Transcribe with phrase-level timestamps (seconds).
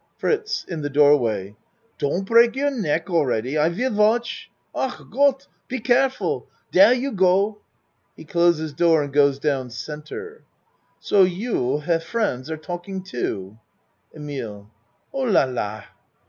[0.17, 1.55] FRITZ (In the door way.)
[1.99, 3.55] Don't break your neck, all ready.
[3.55, 4.49] I vill watch!
[4.75, 5.47] Ach Got!
[5.67, 6.47] Be care ful!
[6.71, 7.59] Der you go.
[8.17, 9.95] (He closes door and goes down C.)
[10.99, 13.59] So you her friends are talking too.
[14.15, 14.71] EMILE
[15.13, 15.83] Oh la la